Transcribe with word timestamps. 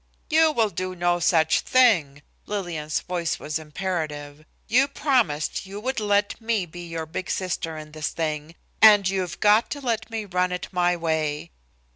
"You 0.31 0.51
will 0.51 0.71
do 0.71 0.95
no 0.95 1.19
such 1.19 1.59
thing." 1.61 2.23
Lillian's 2.47 3.01
voice 3.01 3.37
was 3.37 3.59
imperative. 3.59 4.45
"You 4.67 4.87
promised 4.87 5.67
you 5.67 5.79
would 5.79 5.99
let 5.99 6.41
me 6.41 6.65
be 6.65 6.87
your 6.87 7.05
big 7.05 7.29
sister 7.29 7.77
in 7.77 7.91
this 7.91 8.09
thing, 8.09 8.55
and 8.81 9.07
you've 9.07 9.39
got 9.39 9.69
to 9.69 9.79
let 9.79 10.09
me 10.09 10.25
run 10.25 10.51
it 10.51 10.67
my 10.71 10.97
way!" 10.97 11.51